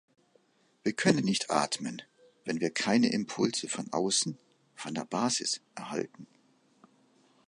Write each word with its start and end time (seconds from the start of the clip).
Wir 0.81 0.93
können 0.93 1.23
nicht 1.25 1.51
atmen, 1.51 2.01
wenn 2.43 2.59
wir 2.59 2.71
keine 2.71 3.11
Impulse 3.11 3.69
von 3.69 3.93
außen, 3.93 4.35
von 4.73 4.95
der 4.95 5.05
Basis, 5.05 5.61
erhalten. 5.75 6.25